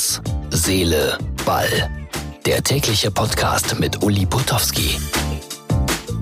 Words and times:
Herz, 0.00 0.22
Seele, 0.48 1.18
Ball. 1.44 1.90
Der 2.46 2.62
tägliche 2.62 3.10
Podcast 3.10 3.78
mit 3.78 4.02
Uli 4.02 4.24
Putowski. 4.24 4.96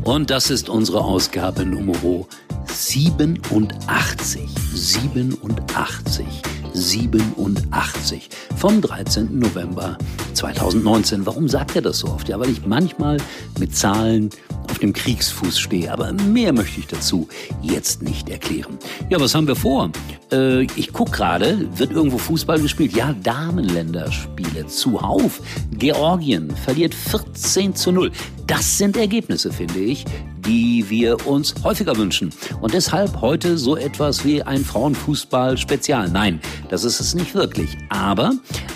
Und 0.03 0.31
das 0.31 0.51
ist 0.51 0.69
unsere 0.69 1.01
Ausgabe 1.01 1.65
Nummer 1.65 2.27
87. 2.67 4.49
87. 4.75 6.27
87 6.75 8.29
vom 8.57 8.81
13. 8.81 9.39
November 9.39 9.97
2019. 10.35 11.25
Warum 11.25 11.49
sagt 11.49 11.77
er 11.77 11.83
das 11.83 12.01
so 12.01 12.09
oft? 12.09 12.29
Ja, 12.29 12.41
weil 12.41 12.51
ich 12.51 12.67
manchmal 12.67 13.19
mit 13.61 13.77
Zahlen 13.77 14.31
dem 14.79 14.93
Kriegsfuß 14.93 15.59
stehe. 15.59 15.93
Aber 15.93 16.13
mehr 16.13 16.53
möchte 16.53 16.81
ich 16.81 16.87
dazu 16.87 17.29
jetzt 17.63 18.03
nicht 18.03 18.29
erklären. 18.29 18.79
Ja, 19.11 19.21
was 19.21 19.35
haben 19.35 19.47
wir 19.47 19.57
vor? 19.57 19.91
Äh, 20.33 20.63
ich 20.77 20.93
gucke 20.93 21.13
gerade, 21.13 21.69
wird 21.79 21.93
irgendwo 21.93 22.19
Fußball 22.19 22.61
gespielt? 22.61 22.95
Ja, 22.95 23.15
Damenländerspiele 23.23 24.67
zuhauf. 24.67 25.41
Georgien 25.73 26.51
verliert 26.65 26.95
14 26.95 27.75
zu 27.75 27.93
0. 27.93 28.11
Das 28.47 28.79
sind 28.79 28.97
Ergebnisse, 28.97 29.53
finde 29.53 29.79
ich, 29.81 30.05
die 30.47 30.89
wir 30.89 31.27
uns 31.27 31.55
häufiger 31.63 31.97
wünschen. 31.97 32.31
Und 32.61 32.73
deshalb 32.73 33.21
heute 33.21 33.59
so 33.59 33.77
etwas 33.77 34.25
wie 34.25 34.43
ein 34.43 34.65
Frauenfußball-Spezial. 34.65 36.09
Nein, 36.09 36.41
das 36.71 36.85
ist 36.85 37.01
es 37.01 37.15
nicht 37.15 37.35
wirklich. 37.35 37.77
Aber 37.91 38.33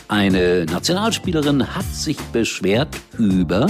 eine 0.08 0.66
Nationalspielerin 0.66 1.74
hat 1.74 1.86
sich 1.86 2.18
beschwert 2.32 2.88
über 3.16 3.66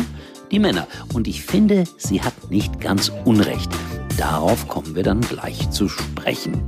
die 0.53 0.59
Männer. 0.59 0.87
Und 1.13 1.27
ich 1.27 1.43
finde, 1.43 1.85
sie 1.97 2.23
hat 2.23 2.51
nicht 2.51 2.81
ganz 2.81 3.11
Unrecht. 3.25 3.71
Darauf 4.19 4.69
kommen 4.69 4.95
wir 4.95 5.03
dann 5.03 5.23
gleich 5.23 5.71
zu 5.71 5.89
sprechen. 5.89 6.63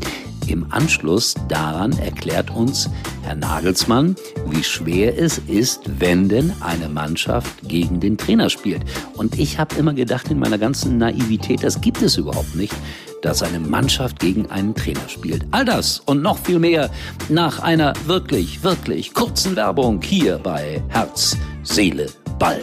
Im 0.46 0.70
Anschluss 0.70 1.34
daran 1.48 1.92
erklärt 1.98 2.50
uns 2.50 2.90
Herr 3.22 3.34
Nagelsmann, 3.34 4.16
wie 4.46 4.62
schwer 4.62 5.18
es 5.18 5.38
ist, 5.38 5.80
wenn 5.98 6.28
denn 6.28 6.52
eine 6.60 6.88
Mannschaft 6.88 7.66
gegen 7.66 8.00
den 8.00 8.18
Trainer 8.18 8.50
spielt. 8.50 8.82
Und 9.14 9.38
ich 9.38 9.58
habe 9.58 9.74
immer 9.76 9.94
gedacht 9.94 10.30
in 10.30 10.38
meiner 10.38 10.58
ganzen 10.58 10.98
Naivität, 10.98 11.62
das 11.62 11.80
gibt 11.80 12.02
es 12.02 12.18
überhaupt 12.18 12.54
nicht, 12.54 12.74
dass 13.22 13.42
eine 13.42 13.58
Mannschaft 13.58 14.18
gegen 14.18 14.50
einen 14.50 14.74
Trainer 14.74 15.08
spielt. 15.08 15.46
All 15.50 15.64
das 15.64 16.00
und 16.00 16.20
noch 16.20 16.36
viel 16.36 16.58
mehr 16.58 16.90
nach 17.30 17.60
einer 17.60 17.94
wirklich, 18.04 18.62
wirklich 18.62 19.14
kurzen 19.14 19.56
Werbung 19.56 20.02
hier 20.02 20.38
bei 20.38 20.82
Herz, 20.88 21.38
Seele, 21.62 22.10
Ball. 22.38 22.60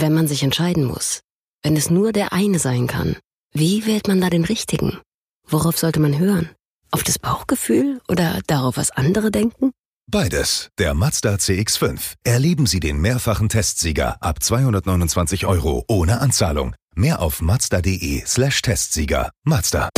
Wenn 0.00 0.14
man 0.14 0.26
sich 0.26 0.42
entscheiden 0.42 0.84
muss, 0.84 1.20
wenn 1.62 1.76
es 1.76 1.90
nur 1.90 2.12
der 2.12 2.32
eine 2.32 2.58
sein 2.58 2.86
kann, 2.86 3.16
wie 3.52 3.84
wählt 3.84 4.08
man 4.08 4.18
da 4.22 4.30
den 4.30 4.46
richtigen? 4.46 4.98
Worauf 5.46 5.76
sollte 5.76 6.00
man 6.00 6.18
hören? 6.18 6.48
Auf 6.90 7.02
das 7.02 7.18
Bauchgefühl 7.18 8.00
oder 8.08 8.40
darauf, 8.46 8.78
was 8.78 8.90
andere 8.90 9.30
denken? 9.30 9.72
Beides. 10.10 10.70
Der 10.78 10.94
Mazda 10.94 11.34
CX5. 11.34 12.14
Erleben 12.24 12.64
Sie 12.64 12.80
den 12.80 12.98
mehrfachen 13.02 13.50
Testsieger 13.50 14.16
ab 14.22 14.42
229 14.42 15.44
Euro 15.44 15.84
ohne 15.86 16.22
Anzahlung. 16.22 16.74
Mehr 16.94 17.20
auf 17.20 17.42
mazda.de 17.42 18.22
slash 18.24 18.62
Testsieger. 18.62 19.30
Mazda. 19.44 19.90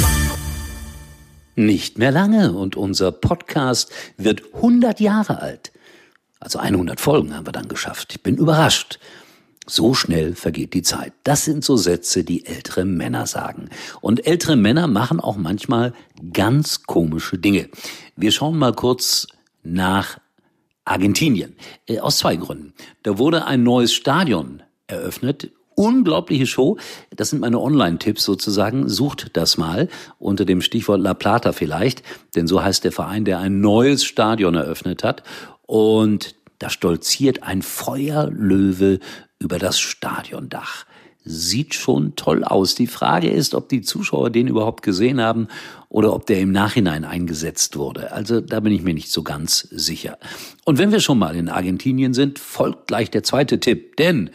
Nicht 1.55 1.98
mehr 1.98 2.11
lange 2.11 2.55
und 2.55 2.75
unser 2.75 3.12
Podcast 3.12 3.92
wird 4.17 4.53
100 4.53 4.98
Jahre 4.98 5.41
alt. 5.41 5.70
Also 6.41 6.58
100 6.58 7.00
Folgen 7.00 7.36
haben 7.36 7.47
wir 7.47 7.53
dann 7.53 7.69
geschafft. 7.69 8.08
Ich 8.11 8.23
bin 8.25 8.36
überrascht. 8.36 8.98
So 9.66 9.94
schnell 9.94 10.34
vergeht 10.34 10.74
die 10.74 10.82
Zeit. 10.82 11.12
Das 11.22 11.44
sind 11.44 11.64
so 11.64 11.77
Sätze, 11.77 12.24
die 12.24 12.46
ältere 12.46 12.84
Männer 12.84 13.27
sagen. 13.27 13.68
Und 14.00 14.27
ältere 14.27 14.56
Männer 14.56 14.88
machen 14.88 15.20
auch 15.20 15.36
manchmal 15.36 15.92
ganz 16.32 16.82
komische 16.82 17.38
Dinge. 17.38 17.68
Wir 18.16 18.33
schauen 18.33 18.58
mal 18.58 18.72
kurz 18.72 19.28
nach 19.62 20.18
Argentinien. 20.84 21.55
Äh, 21.86 22.01
aus 22.01 22.18
zwei 22.18 22.36
Gründen. 22.36 22.74
Da 23.05 23.18
wurde 23.18 23.46
ein 23.46 23.62
neues 23.62 23.92
Stadion 23.92 24.62
eröffnet. 24.89 25.52
Unglaubliche 25.74 26.46
Show. 26.46 26.77
Das 27.14 27.30
sind 27.30 27.40
meine 27.40 27.61
Online-Tipps 27.61 28.24
sozusagen. 28.24 28.89
Sucht 28.89 29.36
das 29.36 29.56
mal 29.58 29.89
unter 30.18 30.45
dem 30.45 30.61
Stichwort 30.61 31.01
La 31.01 31.14
Plata 31.14 31.52
vielleicht. 31.52 32.02
Denn 32.34 32.48
so 32.48 32.62
heißt 32.62 32.83
der 32.83 32.92
Verein, 32.92 33.24
der 33.24 33.39
ein 33.39 33.61
neues 33.61 34.05
Stadion 34.05 34.55
eröffnet 34.55 35.05
hat. 35.05 35.22
Und 35.62 36.34
da 36.58 36.68
stolziert 36.68 37.42
ein 37.42 37.62
Feuerlöwe 37.62 38.98
über 39.42 39.58
das 39.58 39.80
Stadiondach. 39.80 40.86
Sieht 41.25 41.75
schon 41.75 42.17
toll 42.17 42.42
aus. 42.42 42.75
Die 42.75 42.89
Frage 42.89 43.30
ist, 43.30 43.55
ob 43.55 43.69
die 43.69 43.83
Zuschauer 43.83 44.30
den 44.30 44.48
überhaupt 44.48 44.83
gesehen 44.83 45.20
haben 45.20 45.47
oder 45.89 46.14
ob 46.14 46.27
der 46.27 46.41
im 46.41 46.51
Nachhinein 46.51 47.05
eingesetzt 47.05 47.77
wurde. 47.77 48.11
Also 48.13 48.41
da 48.41 48.58
bin 48.61 48.73
ich 48.73 48.83
mir 48.83 48.95
nicht 48.95 49.13
so 49.13 49.23
ganz 49.23 49.61
sicher. 49.70 50.19
Und 50.64 50.79
wenn 50.79 50.91
wir 50.91 50.98
schon 50.98 51.19
mal 51.19 51.36
in 51.36 51.48
Argentinien 51.48 52.13
sind, 52.13 52.41
folgt 52.41 52.89
gleich 52.89 53.11
der 53.11 53.23
zweite 53.23 53.61
Tipp. 53.61 53.97
Denn, 53.97 54.31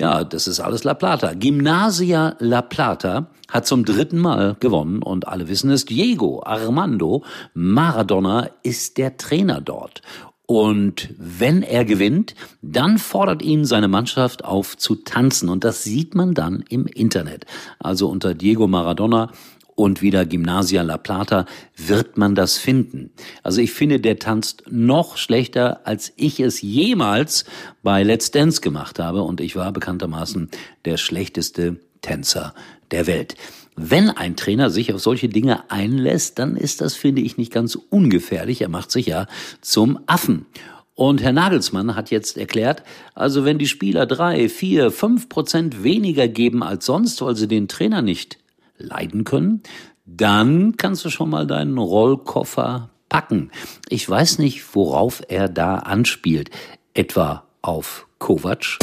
ja, 0.00 0.24
das 0.24 0.48
ist 0.48 0.58
alles 0.58 0.82
La 0.82 0.94
Plata. 0.94 1.32
Gymnasia 1.34 2.34
La 2.40 2.62
Plata 2.62 3.30
hat 3.48 3.66
zum 3.66 3.84
dritten 3.84 4.18
Mal 4.18 4.56
gewonnen 4.58 5.02
und 5.02 5.28
alle 5.28 5.48
wissen 5.48 5.70
es, 5.70 5.84
Diego 5.84 6.42
Armando 6.44 7.24
Maradona 7.54 8.50
ist 8.64 8.98
der 8.98 9.16
Trainer 9.16 9.60
dort. 9.60 10.02
Und 10.46 11.12
wenn 11.18 11.62
er 11.62 11.84
gewinnt, 11.84 12.36
dann 12.62 12.98
fordert 12.98 13.42
ihn 13.42 13.64
seine 13.64 13.88
Mannschaft 13.88 14.44
auf 14.44 14.76
zu 14.76 14.94
tanzen. 14.94 15.48
Und 15.48 15.64
das 15.64 15.82
sieht 15.82 16.14
man 16.14 16.34
dann 16.34 16.64
im 16.68 16.86
Internet. 16.86 17.46
Also 17.80 18.08
unter 18.08 18.34
Diego 18.34 18.68
Maradona 18.68 19.32
und 19.74 20.02
wieder 20.02 20.24
Gymnasia 20.24 20.82
La 20.82 20.96
Plata 20.96 21.46
wird 21.76 22.16
man 22.16 22.34
das 22.34 22.58
finden. 22.58 23.10
Also 23.42 23.60
ich 23.60 23.72
finde, 23.72 24.00
der 24.00 24.18
tanzt 24.18 24.62
noch 24.70 25.16
schlechter, 25.16 25.80
als 25.84 26.12
ich 26.16 26.40
es 26.40 26.62
jemals 26.62 27.44
bei 27.82 28.04
Let's 28.04 28.30
Dance 28.30 28.60
gemacht 28.60 29.00
habe. 29.00 29.22
Und 29.22 29.40
ich 29.40 29.56
war 29.56 29.72
bekanntermaßen 29.72 30.48
der 30.84 30.96
schlechteste 30.96 31.80
Tänzer 32.02 32.54
der 32.92 33.08
Welt. 33.08 33.34
Wenn 33.76 34.08
ein 34.08 34.36
Trainer 34.36 34.70
sich 34.70 34.94
auf 34.94 35.02
solche 35.02 35.28
Dinge 35.28 35.70
einlässt, 35.70 36.38
dann 36.38 36.56
ist 36.56 36.80
das, 36.80 36.96
finde 36.96 37.20
ich, 37.20 37.36
nicht 37.36 37.52
ganz 37.52 37.74
ungefährlich. 37.74 38.62
Er 38.62 38.70
macht 38.70 38.90
sich 38.90 39.06
ja 39.06 39.26
zum 39.60 39.98
Affen. 40.06 40.46
Und 40.94 41.22
Herr 41.22 41.34
Nagelsmann 41.34 41.94
hat 41.94 42.10
jetzt 42.10 42.38
erklärt, 42.38 42.82
also 43.14 43.44
wenn 43.44 43.58
die 43.58 43.66
Spieler 43.66 44.06
drei, 44.06 44.48
vier, 44.48 44.90
fünf 44.90 45.28
Prozent 45.28 45.84
weniger 45.84 46.26
geben 46.26 46.62
als 46.62 46.86
sonst, 46.86 47.20
weil 47.20 47.36
sie 47.36 47.48
den 47.48 47.68
Trainer 47.68 48.00
nicht 48.00 48.38
leiden 48.78 49.24
können, 49.24 49.62
dann 50.06 50.78
kannst 50.78 51.04
du 51.04 51.10
schon 51.10 51.28
mal 51.28 51.46
deinen 51.46 51.76
Rollkoffer 51.76 52.88
packen. 53.10 53.50
Ich 53.90 54.08
weiß 54.08 54.38
nicht, 54.38 54.74
worauf 54.74 55.22
er 55.28 55.50
da 55.50 55.76
anspielt. 55.76 56.48
Etwa 56.94 57.44
auf 57.60 58.06
Kovac? 58.18 58.78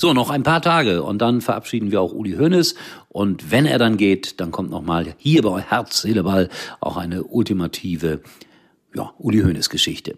So, 0.00 0.14
noch 0.14 0.30
ein 0.30 0.42
paar 0.42 0.62
Tage 0.62 1.02
und 1.02 1.18
dann 1.18 1.42
verabschieden 1.42 1.90
wir 1.90 2.00
auch 2.00 2.14
Uli 2.14 2.32
Hoeneß. 2.32 2.74
Und 3.10 3.50
wenn 3.50 3.66
er 3.66 3.78
dann 3.78 3.98
geht, 3.98 4.40
dann 4.40 4.50
kommt 4.50 4.70
nochmal 4.70 5.14
hier 5.18 5.42
bei 5.42 5.60
Herz, 5.60 6.00
Seele, 6.00 6.22
Ball 6.22 6.48
auch 6.80 6.96
eine 6.96 7.24
ultimative, 7.24 8.22
ja, 8.94 9.12
Uli 9.18 9.42
Hoeneß 9.42 9.68
Geschichte. 9.68 10.14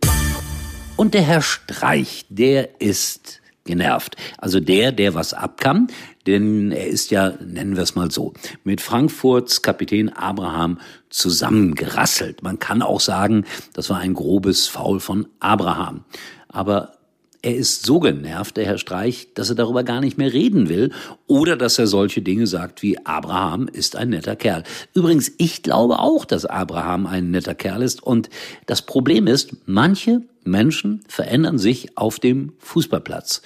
Und 0.94 1.14
der 1.14 1.22
Herr 1.22 1.42
Streich, 1.42 2.26
der 2.28 2.80
ist 2.80 3.40
genervt. 3.64 4.14
Also 4.38 4.60
der, 4.60 4.92
der 4.92 5.14
was 5.14 5.34
abkam, 5.34 5.88
denn 6.28 6.70
er 6.70 6.86
ist 6.86 7.10
ja, 7.10 7.32
nennen 7.44 7.74
wir 7.74 7.82
es 7.82 7.96
mal 7.96 8.12
so, 8.12 8.34
mit 8.62 8.80
Frankfurts 8.80 9.62
Kapitän 9.62 10.10
Abraham 10.10 10.78
zusammengerasselt. 11.10 12.44
Man 12.44 12.60
kann 12.60 12.82
auch 12.82 13.00
sagen, 13.00 13.46
das 13.72 13.90
war 13.90 13.98
ein 13.98 14.14
grobes 14.14 14.68
Foul 14.68 15.00
von 15.00 15.26
Abraham. 15.40 16.04
Aber 16.46 16.92
er 17.42 17.56
ist 17.56 17.84
so 17.84 17.98
genervt, 17.98 18.56
der 18.56 18.66
Herr 18.66 18.78
Streich, 18.78 19.28
dass 19.34 19.48
er 19.48 19.56
darüber 19.56 19.82
gar 19.82 20.00
nicht 20.00 20.16
mehr 20.16 20.32
reden 20.32 20.68
will 20.68 20.92
oder 21.26 21.56
dass 21.56 21.78
er 21.78 21.88
solche 21.88 22.22
Dinge 22.22 22.46
sagt 22.46 22.82
wie 22.82 23.04
Abraham 23.04 23.68
ist 23.68 23.96
ein 23.96 24.10
netter 24.10 24.36
Kerl. 24.36 24.62
Übrigens, 24.94 25.32
ich 25.38 25.64
glaube 25.64 25.98
auch, 25.98 26.24
dass 26.24 26.46
Abraham 26.46 27.06
ein 27.06 27.32
netter 27.32 27.56
Kerl 27.56 27.82
ist 27.82 28.02
und 28.02 28.30
das 28.66 28.82
Problem 28.82 29.26
ist, 29.26 29.56
manche 29.66 30.22
Menschen 30.44 31.02
verändern 31.08 31.58
sich 31.58 31.98
auf 31.98 32.20
dem 32.20 32.52
Fußballplatz 32.60 33.42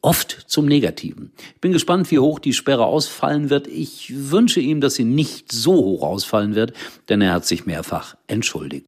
oft 0.00 0.44
zum 0.46 0.66
Negativen. 0.66 1.32
Ich 1.54 1.60
bin 1.60 1.72
gespannt, 1.72 2.10
wie 2.10 2.18
hoch 2.18 2.38
die 2.38 2.52
Sperre 2.52 2.84
ausfallen 2.84 3.48
wird. 3.48 3.66
Ich 3.66 4.12
wünsche 4.14 4.60
ihm, 4.60 4.80
dass 4.80 4.94
sie 4.94 5.04
nicht 5.04 5.50
so 5.50 5.72
hoch 5.72 6.02
ausfallen 6.02 6.54
wird, 6.54 6.74
denn 7.08 7.22
er 7.22 7.32
hat 7.32 7.46
sich 7.46 7.64
mehrfach 7.64 8.14
entschuldigt. 8.26 8.86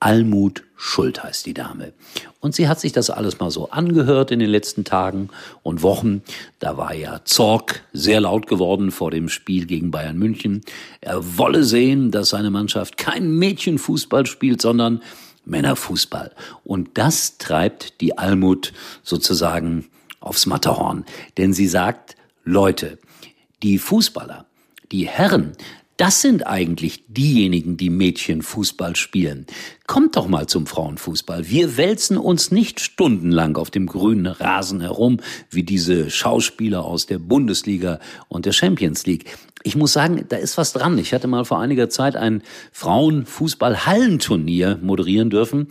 Almut 0.00 0.62
Schuld 0.76 1.24
heißt 1.24 1.44
die 1.44 1.54
Dame. 1.54 1.92
Und 2.38 2.54
sie 2.54 2.68
hat 2.68 2.78
sich 2.78 2.92
das 2.92 3.10
alles 3.10 3.40
mal 3.40 3.50
so 3.50 3.70
angehört 3.70 4.30
in 4.30 4.38
den 4.38 4.48
letzten 4.48 4.84
Tagen 4.84 5.30
und 5.64 5.82
Wochen. 5.82 6.22
Da 6.60 6.76
war 6.76 6.94
ja 6.94 7.22
Zorg 7.24 7.82
sehr 7.92 8.20
laut 8.20 8.46
geworden 8.46 8.92
vor 8.92 9.10
dem 9.10 9.28
Spiel 9.28 9.66
gegen 9.66 9.90
Bayern 9.90 10.16
München. 10.16 10.60
Er 11.00 11.36
wolle 11.36 11.64
sehen, 11.64 12.12
dass 12.12 12.28
seine 12.28 12.50
Mannschaft 12.50 12.96
kein 12.96 13.32
Mädchenfußball 13.32 14.26
spielt, 14.26 14.62
sondern 14.62 15.02
Männerfußball. 15.44 16.30
Und 16.62 16.96
das 16.96 17.38
treibt 17.38 18.00
die 18.00 18.16
Almut 18.16 18.72
sozusagen 19.02 19.88
aufs 20.20 20.46
Matterhorn. 20.46 21.04
Denn 21.36 21.52
sie 21.52 21.68
sagt, 21.68 22.16
Leute, 22.44 22.98
die 23.62 23.78
Fußballer, 23.78 24.46
die 24.90 25.06
Herren, 25.06 25.52
das 25.98 26.22
sind 26.22 26.46
eigentlich 26.46 27.04
diejenigen, 27.08 27.76
die 27.76 27.90
Mädchenfußball 27.90 28.94
spielen. 28.94 29.46
Kommt 29.88 30.14
doch 30.14 30.28
mal 30.28 30.46
zum 30.46 30.68
Frauenfußball. 30.68 31.50
Wir 31.50 31.76
wälzen 31.76 32.16
uns 32.16 32.52
nicht 32.52 32.78
stundenlang 32.78 33.56
auf 33.56 33.72
dem 33.72 33.86
grünen 33.86 34.26
Rasen 34.26 34.80
herum, 34.80 35.18
wie 35.50 35.64
diese 35.64 36.08
Schauspieler 36.08 36.84
aus 36.84 37.06
der 37.06 37.18
Bundesliga 37.18 37.98
und 38.28 38.46
der 38.46 38.52
Champions 38.52 39.06
League. 39.06 39.24
Ich 39.64 39.74
muss 39.74 39.92
sagen, 39.92 40.24
da 40.28 40.36
ist 40.36 40.56
was 40.56 40.72
dran. 40.72 40.96
Ich 40.98 41.12
hatte 41.12 41.26
mal 41.26 41.44
vor 41.44 41.58
einiger 41.58 41.90
Zeit 41.90 42.14
ein 42.14 42.44
Frauenfußball-Hallenturnier 42.70 44.78
moderieren 44.80 45.30
dürfen 45.30 45.66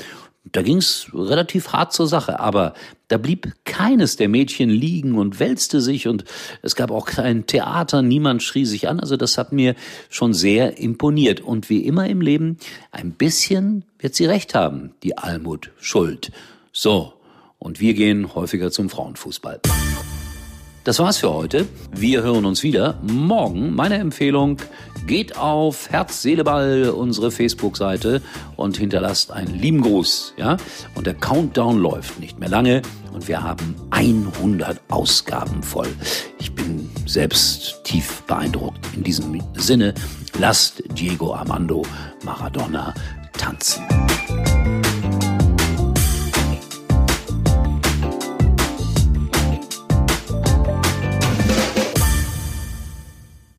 da 0.52 0.62
ging's 0.62 1.08
relativ 1.14 1.70
hart 1.70 1.94
zur 1.94 2.08
Sache, 2.08 2.40
aber 2.40 2.74
da 3.08 3.18
blieb 3.18 3.54
keines 3.64 4.18
der 4.18 4.30
Mädchen 4.30 4.70
liegen 4.70 5.18
und 5.18 5.40
wälzte 5.40 5.82
sich 5.82 6.08
und 6.08 6.26
es 6.62 6.76
gab 6.76 6.92
auch 6.92 7.06
kein 7.06 7.46
Theater, 7.46 8.02
niemand 8.02 8.44
schrie 8.44 8.66
sich 8.66 8.88
an. 8.88 9.00
Also 9.00 9.18
das 9.18 9.38
hat 9.38 9.52
mir 9.52 9.76
schon 10.10 10.34
sehr 10.34 10.78
imponiert. 10.78 11.42
Und 11.42 11.70
wie 11.70 11.86
immer 11.86 12.08
im 12.08 12.22
Leben, 12.22 12.58
ein 12.92 13.12
bisschen 13.12 13.86
wird 14.00 14.16
sie 14.16 14.26
recht 14.26 14.56
haben, 14.56 14.92
die 15.04 15.18
Almut 15.18 15.72
Schuld. 15.80 16.32
So, 16.72 17.14
und 17.60 17.80
wir 17.80 17.94
gehen 17.94 18.36
häufiger 18.36 18.72
zum 18.72 18.90
Frauenfußball. 18.90 19.62
Das 20.88 21.00
war's 21.00 21.18
für 21.18 21.34
heute. 21.34 21.68
Wir 21.92 22.24
hören 22.24 22.46
uns 22.46 22.64
wieder 22.64 22.98
morgen. 23.02 23.76
Meine 23.76 23.96
Empfehlung, 23.96 24.56
geht 25.06 25.36
auf 25.36 25.90
Herz, 25.90 26.22
Seele, 26.22 26.46
Ball, 26.46 26.90
unsere 26.92 27.30
Facebook-Seite 27.30 28.22
und 28.56 28.78
hinterlasst 28.78 29.34
einen 29.34 29.54
lieben 29.54 29.82
Gruß. 29.82 30.36
Ja? 30.38 30.56
Und 30.96 31.06
der 31.06 31.16
Countdown 31.16 31.82
läuft 31.82 32.22
nicht 32.22 32.40
mehr 32.40 32.48
lange 32.48 32.84
und 33.12 33.28
wir 33.28 33.44
haben 33.44 33.76
100 33.90 34.80
Ausgaben 34.88 35.62
voll. 35.62 35.90
Ich 36.40 36.56
bin 36.56 36.90
selbst 37.06 37.84
tief 37.84 38.22
beeindruckt. 38.22 38.80
In 38.96 39.04
diesem 39.04 39.44
Sinne, 39.56 39.94
lasst 40.40 40.82
Diego 40.98 41.34
Armando 41.34 41.82
Maradona 42.24 42.94
tanzen. 43.34 43.84